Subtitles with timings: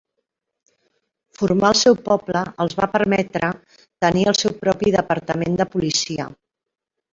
[1.41, 3.51] Formar el seu poble els va permetre
[4.07, 6.29] tenir el seu propi departament de policia.